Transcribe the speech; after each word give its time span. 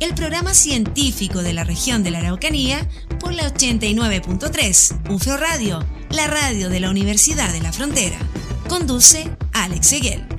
el 0.00 0.14
programa 0.14 0.54
científico 0.54 1.42
de 1.42 1.52
la 1.52 1.64
región 1.64 2.02
de 2.02 2.10
la 2.10 2.18
Araucanía 2.18 2.88
por 3.20 3.32
la 3.32 3.52
89.3 3.52 5.10
UFRO 5.10 5.36
Radio, 5.36 5.84
la 6.10 6.26
radio 6.26 6.68
de 6.68 6.80
la 6.80 6.90
Universidad 6.90 7.52
de 7.52 7.60
la 7.60 7.72
Frontera. 7.72 8.18
Conduce 8.68 9.30
Alex 9.52 9.86
Seguel. 9.86 10.35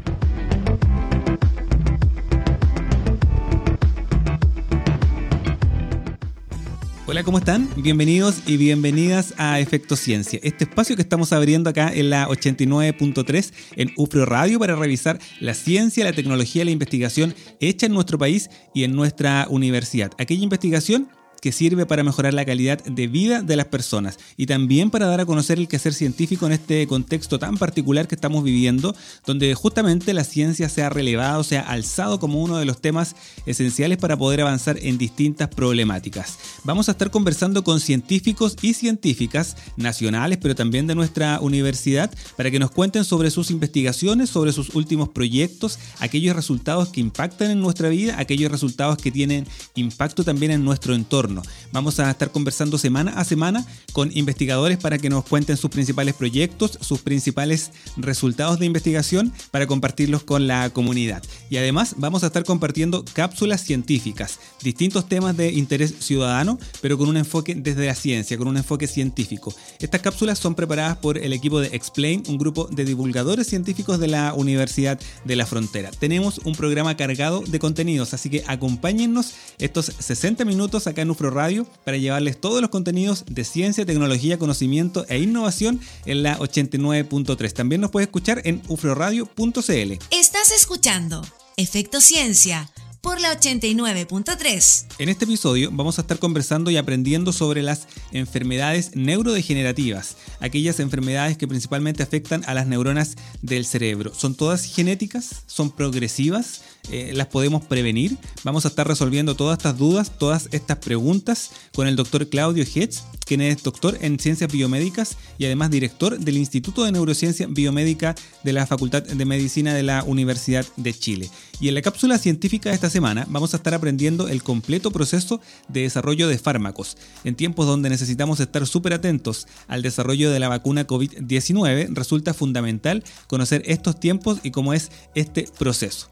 Hola, 7.09 7.23
¿cómo 7.23 7.37
están? 7.37 7.69
Bienvenidos 7.77 8.41
y 8.47 8.57
bienvenidas 8.57 9.33
a 9.37 9.61
Efecto 9.61 9.95
Ciencia, 9.95 10.41
este 10.43 10.65
espacio 10.65 10.97
que 10.97 11.01
estamos 11.01 11.31
abriendo 11.31 11.69
acá 11.69 11.89
en 11.93 12.09
la 12.09 12.27
89.3 12.27 13.53
en 13.77 13.93
UFRO 13.95 14.25
Radio 14.25 14.59
para 14.59 14.75
revisar 14.75 15.17
la 15.39 15.53
ciencia, 15.53 16.03
la 16.03 16.11
tecnología 16.11 16.63
y 16.63 16.65
la 16.65 16.71
investigación 16.71 17.33
hecha 17.61 17.85
en 17.85 17.93
nuestro 17.93 18.17
país 18.17 18.49
y 18.73 18.83
en 18.83 18.91
nuestra 18.91 19.47
universidad. 19.49 20.11
Aquella 20.17 20.43
investigación 20.43 21.07
que 21.41 21.51
sirve 21.51 21.85
para 21.85 22.03
mejorar 22.03 22.33
la 22.33 22.45
calidad 22.45 22.83
de 22.83 23.07
vida 23.07 23.41
de 23.41 23.55
las 23.55 23.67
personas 23.67 24.19
y 24.35 24.45
también 24.45 24.89
para 24.89 25.07
dar 25.07 25.21
a 25.21 25.25
conocer 25.25 25.57
el 25.57 25.67
quehacer 25.67 25.93
científico 25.93 26.45
en 26.45 26.53
este 26.53 26.87
contexto 26.87 27.39
tan 27.39 27.57
particular 27.57 28.07
que 28.07 28.15
estamos 28.15 28.43
viviendo, 28.43 28.95
donde 29.25 29.53
justamente 29.53 30.13
la 30.13 30.23
ciencia 30.23 30.69
se 30.69 30.83
ha 30.83 30.89
relevado, 30.89 31.43
se 31.43 31.57
ha 31.57 31.61
alzado 31.61 32.19
como 32.19 32.41
uno 32.41 32.57
de 32.57 32.65
los 32.65 32.81
temas 32.81 33.15
esenciales 33.45 33.97
para 33.97 34.17
poder 34.17 34.41
avanzar 34.41 34.77
en 34.81 34.97
distintas 34.97 35.49
problemáticas. 35.49 36.37
Vamos 36.63 36.89
a 36.89 36.91
estar 36.91 37.11
conversando 37.11 37.63
con 37.63 37.79
científicos 37.79 38.55
y 38.61 38.73
científicas 38.73 39.55
nacionales, 39.75 40.39
pero 40.41 40.55
también 40.55 40.87
de 40.87 40.95
nuestra 40.95 41.39
universidad, 41.41 42.11
para 42.35 42.51
que 42.51 42.59
nos 42.59 42.71
cuenten 42.71 43.03
sobre 43.03 43.31
sus 43.31 43.51
investigaciones, 43.51 44.29
sobre 44.29 44.51
sus 44.51 44.75
últimos 44.75 45.09
proyectos, 45.09 45.79
aquellos 45.99 46.35
resultados 46.35 46.89
que 46.89 47.01
impactan 47.01 47.51
en 47.51 47.59
nuestra 47.59 47.89
vida, 47.89 48.19
aquellos 48.19 48.51
resultados 48.51 48.97
que 48.97 49.11
tienen 49.11 49.47
impacto 49.75 50.23
también 50.23 50.51
en 50.51 50.63
nuestro 50.63 50.93
entorno 50.95 51.26
entorno. 51.27 51.41
Vamos 51.71 51.99
a 51.99 52.09
estar 52.09 52.31
conversando 52.31 52.77
semana 52.77 53.11
a 53.11 53.23
semana 53.23 53.65
con 53.93 54.15
investigadores 54.15 54.77
para 54.77 54.97
que 54.97 55.09
nos 55.09 55.25
cuenten 55.25 55.57
sus 55.57 55.69
principales 55.69 56.13
proyectos, 56.13 56.77
sus 56.81 57.01
principales 57.01 57.71
resultados 57.97 58.59
de 58.59 58.65
investigación 58.65 59.33
para 59.51 59.67
compartirlos 59.67 60.23
con 60.23 60.47
la 60.47 60.69
comunidad. 60.69 61.23
Y 61.49 61.57
además 61.57 61.95
vamos 61.97 62.23
a 62.23 62.27
estar 62.27 62.43
compartiendo 62.43 63.03
cápsulas 63.13 63.61
científicas, 63.61 64.39
distintos 64.61 65.09
temas 65.09 65.35
de 65.35 65.51
interés 65.51 65.93
ciudadano, 65.99 66.57
pero 66.81 66.97
con 66.97 67.09
un 67.09 67.17
enfoque 67.17 67.55
desde 67.55 67.85
la 67.85 67.95
ciencia, 67.95 68.37
con 68.37 68.47
un 68.47 68.57
enfoque 68.57 68.87
científico. 68.87 69.53
Estas 69.79 70.01
cápsulas 70.01 70.39
son 70.39 70.55
preparadas 70.55 70.97
por 70.97 71.17
el 71.17 71.33
equipo 71.33 71.59
de 71.59 71.67
Explain, 71.75 72.23
un 72.27 72.37
grupo 72.37 72.67
de 72.71 72.85
divulgadores 72.85 73.47
científicos 73.47 73.99
de 73.99 74.07
la 74.07 74.33
Universidad 74.33 74.99
de 75.25 75.35
la 75.35 75.45
Frontera. 75.45 75.91
Tenemos 75.91 76.39
un 76.45 76.55
programa 76.55 76.95
cargado 76.95 77.41
de 77.41 77.59
contenidos, 77.59 78.13
así 78.13 78.29
que 78.29 78.43
acompáñennos 78.47 79.33
estos 79.59 79.91
60 79.99 80.45
minutos 80.45 80.87
acá 80.87 81.01
en 81.01 81.07
Radio 81.17 81.56
para 81.65 81.97
llevarles 81.97 82.39
todos 82.39 82.61
los 82.61 82.69
contenidos 82.69 83.25
de 83.27 83.43
ciencia, 83.43 83.85
tecnología, 83.85 84.37
conocimiento 84.37 85.05
e 85.09 85.19
innovación 85.19 85.79
en 86.05 86.23
la 86.23 86.37
89.3. 86.37 87.53
También 87.53 87.81
nos 87.81 87.91
puedes 87.91 88.07
escuchar 88.07 88.41
en 88.45 88.61
ufroradio.cl. 88.67 89.93
Estás 90.11 90.51
escuchando 90.51 91.25
Efecto 91.57 92.01
Ciencia 92.01 92.69
por 93.01 93.21
la 93.21 93.39
89.3. 93.39 94.85
En 94.99 95.09
este 95.09 95.25
episodio 95.25 95.69
vamos 95.71 95.97
a 95.97 96.01
estar 96.01 96.19
conversando 96.19 96.71
y 96.71 96.77
aprendiendo 96.77 97.31
sobre 97.31 97.61
las 97.61 97.87
enfermedades 98.11 98.95
neurodegenerativas, 98.95 100.17
aquellas 100.39 100.79
enfermedades 100.79 101.37
que 101.37 101.47
principalmente 101.47 102.03
afectan 102.03 102.43
a 102.47 102.53
las 102.53 102.67
neuronas 102.67 103.15
del 103.41 103.65
cerebro. 103.65 104.13
¿Son 104.13 104.35
todas 104.35 104.65
genéticas? 104.65 105.43
¿Son 105.45 105.71
progresivas? 105.71 106.63
Eh, 106.89 107.11
¿Las 107.13 107.27
podemos 107.27 107.63
prevenir? 107.65 108.17
Vamos 108.43 108.65
a 108.65 108.69
estar 108.69 108.87
resolviendo 108.87 109.35
todas 109.35 109.57
estas 109.57 109.77
dudas, 109.77 110.11
todas 110.17 110.49
estas 110.51 110.77
preguntas 110.77 111.51
con 111.75 111.87
el 111.87 111.95
doctor 111.95 112.27
Claudio 112.29 112.63
Hetz, 112.63 113.03
quien 113.25 113.41
es 113.41 113.61
doctor 113.61 113.97
en 114.01 114.19
ciencias 114.19 114.51
biomédicas 114.51 115.17
y 115.37 115.45
además 115.45 115.69
director 115.69 116.17
del 116.17 116.37
Instituto 116.37 116.83
de 116.83 116.91
Neurociencia 116.91 117.47
Biomédica 117.49 118.15
de 118.43 118.53
la 118.53 118.65
Facultad 118.65 119.03
de 119.03 119.25
Medicina 119.25 119.73
de 119.73 119.83
la 119.83 120.03
Universidad 120.03 120.65
de 120.77 120.93
Chile. 120.93 121.29
Y 121.59 121.67
en 121.67 121.75
la 121.75 121.81
cápsula 121.81 122.17
científica 122.19 122.69
de 122.69 122.75
esta 122.75 122.89
semana 122.89 123.25
vamos 123.29 123.53
a 123.53 123.57
estar 123.57 123.73
aprendiendo 123.73 124.27
el 124.27 124.43
completo 124.43 124.91
proceso 124.91 125.41
de 125.67 125.81
desarrollo 125.81 126.27
de 126.27 126.37
fármacos. 126.37 126.97
En 127.23 127.35
tiempos 127.35 127.65
donde 127.65 127.89
necesitamos 127.89 128.39
estar 128.39 128.65
súper 128.67 128.93
atentos 128.93 129.47
al 129.67 129.81
desarrollo 129.81 130.31
de 130.31 130.39
la 130.39 130.49
vacuna 130.49 130.87
COVID-19, 130.87 131.89
resulta 131.93 132.33
fundamental 132.33 133.03
conocer 133.27 133.63
estos 133.65 133.99
tiempos 133.99 134.39
y 134.43 134.51
cómo 134.51 134.73
es 134.73 134.91
este 135.15 135.49
proceso. 135.57 136.09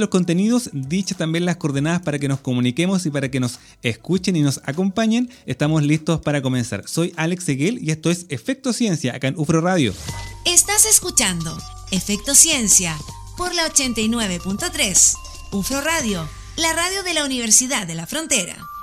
Los 0.00 0.08
contenidos, 0.08 0.70
dichas 0.72 1.18
también 1.18 1.44
las 1.44 1.56
coordenadas 1.56 2.02
para 2.02 2.18
que 2.18 2.26
nos 2.26 2.40
comuniquemos 2.40 3.06
y 3.06 3.10
para 3.10 3.30
que 3.30 3.38
nos 3.38 3.60
escuchen 3.82 4.34
y 4.34 4.42
nos 4.42 4.60
acompañen, 4.64 5.30
estamos 5.46 5.84
listos 5.84 6.20
para 6.20 6.42
comenzar. 6.42 6.82
Soy 6.88 7.12
Alex 7.16 7.44
Seguel 7.44 7.78
y 7.80 7.92
esto 7.92 8.10
es 8.10 8.26
Efecto 8.28 8.72
Ciencia 8.72 9.14
acá 9.14 9.28
en 9.28 9.38
UFRO 9.38 9.60
Radio. 9.60 9.94
Estás 10.44 10.84
escuchando 10.84 11.56
Efecto 11.92 12.34
Ciencia 12.34 12.96
por 13.36 13.54
la 13.54 13.66
89.3 13.68 15.14
UFRO 15.52 15.80
Radio, 15.80 16.28
la 16.56 16.72
radio 16.72 17.04
de 17.04 17.14
la 17.14 17.24
Universidad 17.24 17.86
de 17.86 17.94
la 17.94 18.08
Frontera. 18.08 18.73